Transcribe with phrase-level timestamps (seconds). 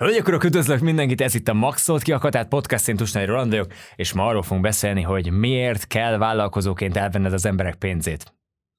[0.00, 3.72] Hölgyek, urak, üdvözlök mindenkit, ez itt a Maxolt ki tehát podcast, én Tusnai Roland vagyok,
[3.96, 8.34] és ma arról fogunk beszélni, hogy miért kell vállalkozóként elvenned az emberek pénzét.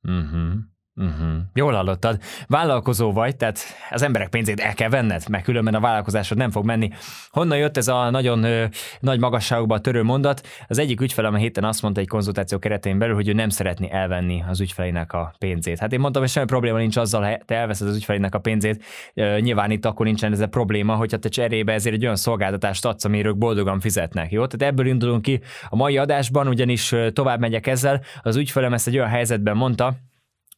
[0.08, 0.52] Uh-huh.
[0.96, 1.38] Uh-huh.
[1.54, 2.20] Jól hallottad.
[2.48, 6.66] Vállalkozó vagy, tehát az emberek pénzét el kell venned, mert különben a vállalkozásod nem fog
[6.66, 6.90] menni.
[7.30, 8.66] Honnan jött ez a nagyon ö,
[9.00, 10.48] nagy magasságokba törő mondat?
[10.68, 13.90] Az egyik ügyfelem a héten azt mondta egy konzultáció keretén belül, hogy ő nem szeretné
[13.92, 15.80] elvenni az ügyfelének a pénzét.
[15.80, 18.84] Hát én mondtam, hogy semmi probléma nincs azzal, ha te elveszed az ügyfelének a pénzét.
[19.14, 22.86] Ö, nyilván itt akkor nincsen ez a probléma, hogyha te cserébe ezért egy olyan szolgáltatást
[22.86, 24.32] adsz, amiről boldogan fizetnek.
[24.32, 24.46] Jó?
[24.46, 28.02] Tehát ebből indulunk ki a mai adásban, ugyanis tovább megyek ezzel.
[28.22, 29.96] Az ügyfelem ezt egy olyan helyzetben mondta,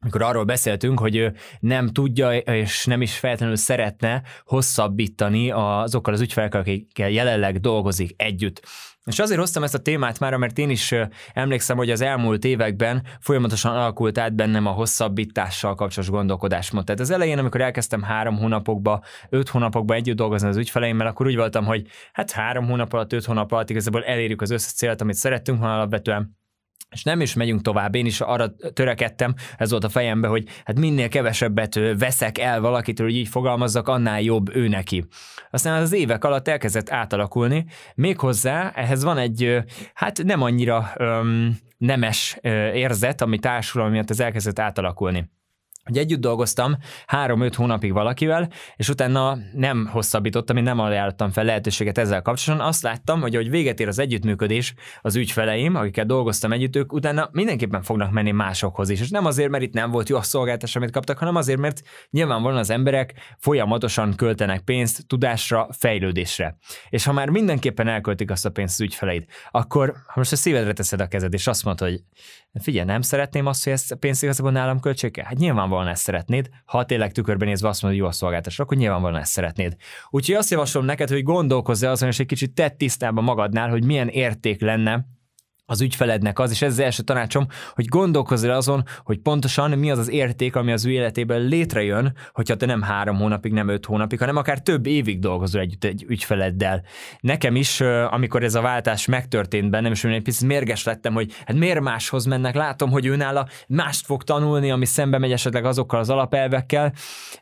[0.03, 6.21] mikor arról beszéltünk, hogy ő nem tudja és nem is feltétlenül szeretne hosszabbítani azokkal az
[6.21, 8.61] ügyfelekkel, akikkel jelenleg dolgozik együtt.
[9.05, 10.93] És azért hoztam ezt a témát már, mert én is
[11.33, 16.85] emlékszem, hogy az elmúlt években folyamatosan alakult át bennem a hosszabbítással kapcsolatos gondolkodásmód.
[16.85, 21.35] Tehát az elején, amikor elkezdtem három hónapokba, öt hónapokba együtt dolgozni az ügyfeleimmel, akkor úgy
[21.35, 25.15] voltam, hogy hát három hónap alatt, öt hónap alatt igazából elérjük az összes célt, amit
[25.15, 26.41] szerettünk volna alapvetően
[26.93, 27.95] és nem is megyünk tovább.
[27.95, 33.07] Én is arra törekedtem, ez volt a fejembe, hogy hát minél kevesebbet veszek el valakitől,
[33.07, 35.05] hogy így fogalmazzak, annál jobb ő neki.
[35.49, 39.57] Aztán az évek alatt elkezdett átalakulni, méghozzá ehhez van egy,
[39.93, 42.37] hát nem annyira öm, nemes
[42.73, 45.29] érzet, ami társul, ami miatt ez elkezdett átalakulni
[45.83, 51.97] hogy együtt dolgoztam három-öt hónapig valakivel, és utána nem hosszabbítottam, én nem ajánlottam fel lehetőséget
[51.97, 52.67] ezzel kapcsolatban.
[52.67, 57.29] Azt láttam, hogy hogy véget ér az együttműködés, az ügyfeleim, akikkel dolgoztam együtt, ők utána
[57.31, 59.01] mindenképpen fognak menni másokhoz is.
[59.01, 61.81] És nem azért, mert itt nem volt jó a szolgáltatás, amit kaptak, hanem azért, mert
[62.09, 66.57] nyilvánvalóan az emberek folyamatosan költenek pénzt tudásra, fejlődésre.
[66.89, 70.73] És ha már mindenképpen elköltik azt a pénzt az ügyfeleid, akkor ha most a szívedre
[70.73, 72.03] teszed a kezed, és azt mondod, hogy
[72.61, 76.03] figyelj, nem szeretném azt, hogy ezt a pénzt igazából nálam költsék Hát nyilván nyilvánvalóan ezt
[76.03, 76.49] szeretnéd.
[76.65, 79.75] Ha tényleg tükörben nézve azt mondod, hogy jó a szolgáltatás, akkor nyilvánvalóan ezt szeretnéd.
[80.09, 84.07] Úgyhogy azt javaslom neked, hogy gondolkozz azon, és egy kicsit tett tisztában magadnál, hogy milyen
[84.07, 85.05] érték lenne
[85.65, 89.91] az ügyfelednek az, és ez az első tanácsom, hogy gondolkozz el azon, hogy pontosan mi
[89.91, 93.85] az az érték, ami az ő életében létrejön, hogyha te nem három hónapig, nem öt
[93.85, 96.83] hónapig, hanem akár több évig dolgozol együtt egy ügyfeleddel.
[97.19, 101.31] Nekem is, amikor ez a váltás megtörtént bennem, és én egy picit mérges lettem, hogy
[101.45, 105.65] hát miért máshoz mennek, látom, hogy ő nála mást fog tanulni, ami szembe megy esetleg
[105.65, 106.93] azokkal az alapelvekkel.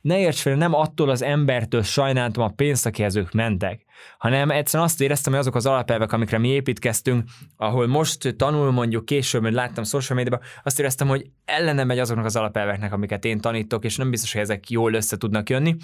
[0.02, 3.86] Ne érts fel, nem attól az embertől sajnáltam a pénzt, akihez ők mentek,
[4.18, 9.06] hanem egyszerűen azt éreztem, hogy azok az alapelvek, amikre mi építkeztünk, ahol most tanul mondjuk
[9.06, 13.40] később, mert láttam social médiában, azt éreztem, hogy ellene megy azoknak az alapelveknek, amiket én
[13.40, 15.76] tanítok, és nem biztos, hogy ezek jól össze tudnak jönni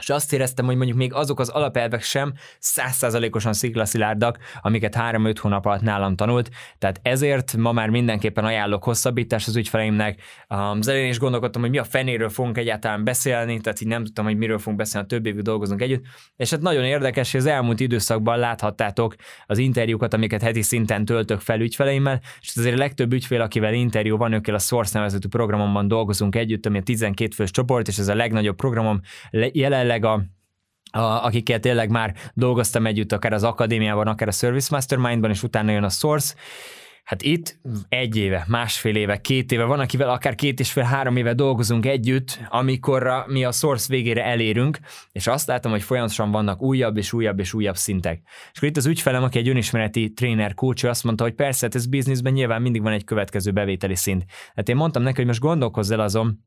[0.00, 5.66] és azt éreztem, hogy mondjuk még azok az alapelvek sem százszázalékosan sziklaszilárdak, amiket három-öt hónap
[5.66, 10.22] alatt nálam tanult, tehát ezért ma már mindenképpen ajánlok hosszabbítást az ügyfeleimnek.
[10.46, 14.24] Az elején is gondolkodtam, hogy mi a fenéről fogunk egyáltalán beszélni, tehát így nem tudtam,
[14.24, 16.04] hogy miről fogunk beszélni, a több évig dolgozunk együtt,
[16.36, 19.14] és hát nagyon érdekes, hogy az elmúlt időszakban láthattátok
[19.46, 24.16] az interjúkat, amiket heti szinten töltök fel ügyfeleimmel, és azért a legtöbb ügyfél, akivel interjú
[24.16, 28.08] van, őkkel a Source nevezetű programomban dolgozunk együtt, ami a 12 fős csoport, és ez
[28.08, 29.00] a legnagyobb programom.
[29.52, 30.22] Jelenleg tényleg a
[30.92, 35.70] a, akikkel tényleg már dolgoztam együtt, akár az akadémiában, akár a Service Mastermindban, és utána
[35.70, 36.34] jön a Source,
[37.04, 41.16] Hát itt egy éve, másfél éve, két éve, van, akivel akár két és fél, három
[41.16, 44.78] éve dolgozunk együtt, amikor mi a source végére elérünk,
[45.12, 48.22] és azt látom, hogy folyamatosan vannak újabb és újabb és újabb szintek.
[48.24, 51.74] És akkor itt az ügyfelem, aki egy önismereti tréner, coach, azt mondta, hogy persze, hát
[51.74, 54.24] ez bizniszben nyilván mindig van egy következő bevételi szint.
[54.54, 56.38] Hát én mondtam neki, hogy most gondolkozz el azon,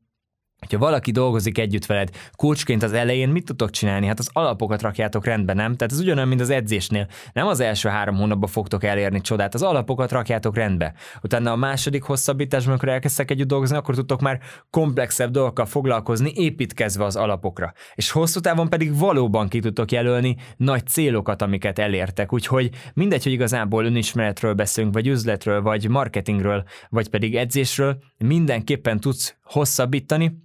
[0.58, 4.06] hogyha valaki dolgozik együtt veled, kulcsként az elején mit tudtok csinálni?
[4.06, 5.74] Hát az alapokat rakjátok rendbe, nem?
[5.76, 7.06] Tehát ez ugyanolyan, mint az edzésnél.
[7.32, 10.94] Nem az első három hónapban fogtok elérni csodát, az alapokat rakjátok rendbe.
[11.22, 17.04] Utána a második hosszabbításban, amikor elkezdtek együtt dolgozni, akkor tudtok már komplexebb dolgokkal foglalkozni, építkezve
[17.04, 17.72] az alapokra.
[17.94, 22.32] És hosszú távon pedig valóban ki tudtok jelölni nagy célokat, amiket elértek.
[22.32, 29.36] Úgyhogy mindegy, hogy igazából önismeretről beszélünk, vagy üzletről, vagy marketingről, vagy pedig edzésről, mindenképpen tudsz
[29.42, 30.42] hosszabbítani,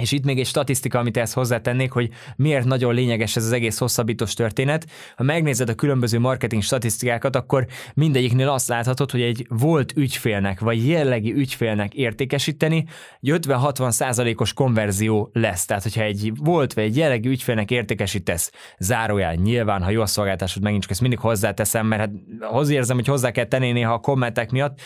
[0.00, 3.78] és itt még egy statisztika, amit ezt hozzátennék, hogy miért nagyon lényeges ez az egész
[3.78, 4.86] hosszabbítós történet.
[5.16, 10.88] Ha megnézed a különböző marketing statisztikákat, akkor mindegyiknél azt láthatod, hogy egy volt ügyfélnek, vagy
[10.88, 12.84] jellegi ügyfélnek értékesíteni,
[13.20, 15.64] egy 50-60 százalékos konverzió lesz.
[15.64, 20.62] Tehát, hogyha egy volt vagy egy jellegi ügyfélnek értékesítesz, zárójel, nyilván, ha jó a szolgáltásod,
[20.62, 22.10] megint csak ezt mindig hozzáteszem, mert hát
[22.40, 24.80] hozzáérzem, hogy hozzá kell tenni néha a kommentek miatt,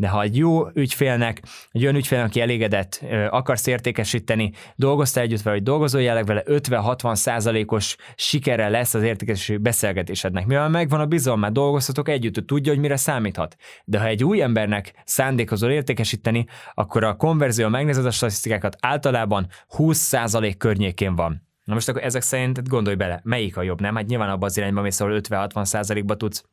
[0.00, 5.56] de ha egy jó ügyfélnek, egy olyan ügyfélnek, aki elégedett, akarsz értékesíteni, dolgoztál együtt vele,
[5.56, 10.46] vagy dolgozol jelenleg vele, 50-60 százalékos sikere lesz az értékesítési beszélgetésednek.
[10.46, 13.56] Mivel megvan a bizalom, dolgozhatok együtt, hogy tudja, hogy mire számíthat.
[13.84, 19.98] De ha egy új embernek szándékozol értékesíteni, akkor a konverzió, megnézed a statisztikákat, általában 20
[19.98, 21.48] százalék környékén van.
[21.64, 23.94] Na most akkor ezek szerint gondolj bele, melyik a jobb, nem?
[23.94, 26.44] Hát nyilván abban az irányban mész, ahol 50-60 százalékba tudsz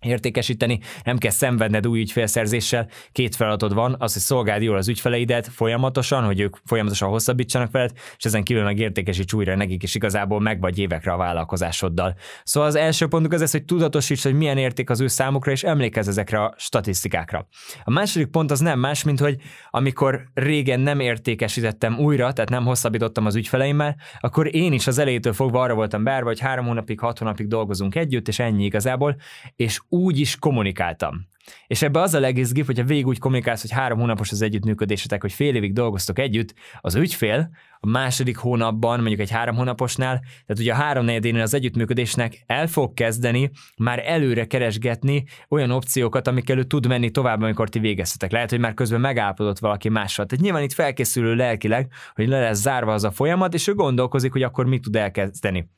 [0.00, 5.48] értékesíteni, nem kell szenvedned új ügyfélszerzéssel, két feladatod van, az, hogy szolgáld jól az ügyfeleidet
[5.48, 10.40] folyamatosan, hogy ők folyamatosan hosszabbítsanak veled, és ezen kívül meg értékesíts újra nekik, és igazából
[10.40, 12.14] meg vagy évekre a vállalkozásoddal.
[12.44, 15.62] Szóval az első pontunk az ez, hogy tudatosíts, hogy milyen érték az ő számukra, és
[15.62, 17.48] emlékezz ezekre a statisztikákra.
[17.84, 19.36] A második pont az nem más, mint hogy
[19.70, 25.32] amikor régen nem értékesítettem újra, tehát nem hosszabbítottam az ügyfeleimmel, akkor én is az elejétől
[25.32, 29.16] fogva arra voltam bár, hogy három hónapig, hat hónapig dolgozunk együtt, és ennyi igazából,
[29.56, 31.26] és úgy is kommunikáltam.
[31.66, 35.32] És ebbe az a legizgibb, hogyha végig úgy kommunikálsz, hogy három hónapos az együttműködésetek, hogy
[35.32, 37.50] fél évig dolgoztok együtt, az ügyfél
[37.80, 42.66] a második hónapban, mondjuk egy három hónaposnál, tehát ugye a három negyedénél az együttműködésnek el
[42.66, 48.32] fog kezdeni már előre keresgetni olyan opciókat, amikkel ő tud menni tovább, amikor ti végeztetek.
[48.32, 50.26] Lehet, hogy már közben megállapodott valaki mással.
[50.26, 54.32] Tehát nyilván itt felkészülő lelkileg, hogy le lesz zárva az a folyamat, és ő gondolkozik,
[54.32, 55.68] hogy akkor mit tud elkezdeni.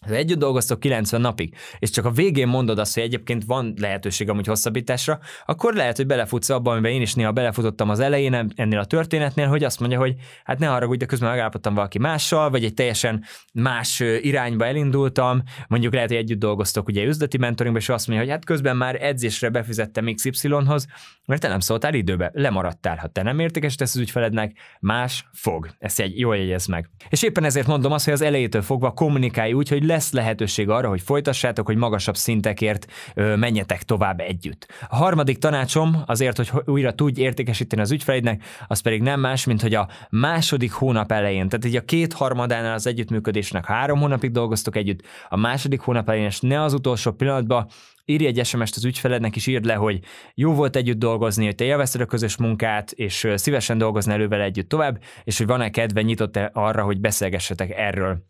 [0.00, 4.46] Együtt dolgoztok 90 napig, és csak a végén mondod azt, hogy egyébként van lehetőség amúgy
[4.46, 8.84] hosszabbításra, akkor lehet, hogy belefutsz abba, amiben én is néha belefutottam az elején ennél a
[8.84, 10.14] történetnél, hogy azt mondja, hogy
[10.44, 15.94] hát ne haragudj, de közben megállapodtam valaki mással, vagy egy teljesen más irányba elindultam, mondjuk
[15.94, 19.48] lehet, hogy együtt dolgoztok ugye üzleti mentoringban, és azt mondja, hogy hát közben már edzésre
[19.48, 20.86] befizettem XY-hoz,
[21.26, 22.96] mert te nem szóltál időbe, lemaradtál.
[22.96, 25.68] Ha te nem értékesítesz az ügyfelednek, más fog.
[25.78, 26.90] Ezt egy jól jegyez meg.
[27.08, 30.88] És éppen ezért mondom azt, hogy az elejétől fogva kommunikálj úgy, hogy lesz lehetőség arra,
[30.88, 34.66] hogy folytassátok, hogy magasabb szintekért menjetek tovább együtt.
[34.88, 39.60] A harmadik tanácsom azért, hogy újra tudj értékesíteni az ügyfeleidnek, az pedig nem más, mint
[39.60, 44.76] hogy a második hónap elején, tehát így a két harmadánál az együttműködésnek három hónapig dolgoztok
[44.76, 47.68] együtt, a második hónap elején, és ne az utolsó pillanatban
[48.04, 50.00] írj egy SMS-t az ügyfelednek, és írd le, hogy
[50.34, 54.68] jó volt együtt dolgozni, hogy te élvezted a közös munkát, és szívesen dolgoznál elővel együtt
[54.68, 58.24] tovább, és hogy van-e kedve, nyitott-e arra, hogy beszélgessetek erről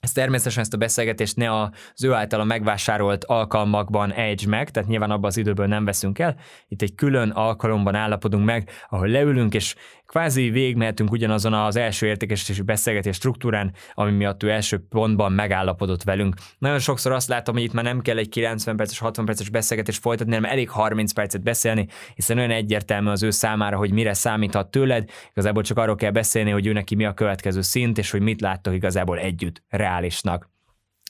[0.00, 5.10] ezt természetesen ezt a beszélgetést ne az ő általa megvásárolt alkalmakban ejtsd meg, tehát nyilván
[5.10, 6.36] abban az időből nem veszünk el.
[6.68, 9.74] Itt egy külön alkalomban állapodunk meg, ahol leülünk, és
[10.10, 16.34] kvázi végigmehetünk ugyanazon az első értékesítési beszélgetés struktúrán, ami miatt ő első pontban megállapodott velünk.
[16.58, 19.96] Nagyon sokszor azt látom, hogy itt már nem kell egy 90 perces, 60 perces beszélgetés
[19.96, 24.70] folytatni, hanem elég 30 percet beszélni, hiszen olyan egyértelmű az ő számára, hogy mire számíthat
[24.70, 25.10] tőled.
[25.30, 28.40] Igazából csak arról kell beszélni, hogy ő neki mi a következő szint, és hogy mit
[28.40, 30.48] láttok igazából együtt reálisnak.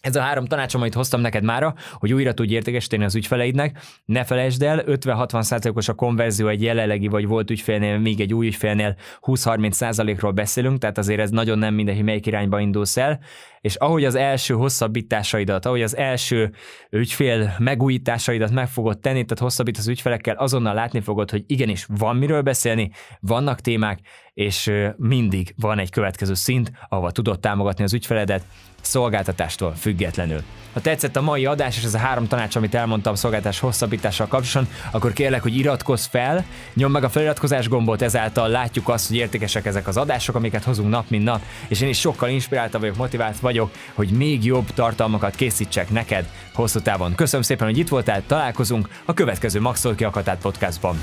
[0.01, 3.79] Ez a három tanácsom, amit hoztam neked mára, hogy újra tudj értékesíteni az ügyfeleidnek.
[4.05, 8.97] Ne felejtsd el, 50-60%-os a konverzió egy jelenlegi vagy volt ügyfélnél, még egy új ügyfélnél
[9.21, 13.21] 20-30%-ról beszélünk, tehát azért ez nagyon nem mindegy, melyik irányba indulsz el
[13.61, 16.53] és ahogy az első hosszabbításaidat, ahogy az első
[16.91, 22.17] ügyfél megújításaidat meg fogod tenni, tehát hosszabbít az ügyfelekkel, azonnal látni fogod, hogy igenis van
[22.17, 22.91] miről beszélni,
[23.21, 23.99] vannak témák,
[24.35, 28.45] és mindig van egy következő szint, ahova tudod támogatni az ügyfeledet,
[28.81, 30.43] szolgáltatástól függetlenül.
[30.73, 34.77] Ha tetszett a mai adás, és ez a három tanács, amit elmondtam szolgáltatás hosszabbítással kapcsolatban,
[34.91, 36.45] akkor kérlek, hogy iratkozz fel,
[36.75, 40.91] nyomd meg a feliratkozás gombot, ezáltal látjuk azt, hogy értékesek ezek az adások, amiket hozunk
[40.91, 45.35] nap, mint nap, és én is sokkal inspiráltabb vagyok, motivált vagyok, hogy még jobb tartalmakat
[45.35, 47.15] készítsek neked hosszú távon.
[47.15, 50.07] Köszönöm szépen, hogy itt voltál, találkozunk a következő Maxol ki
[50.41, 50.97] podcastban.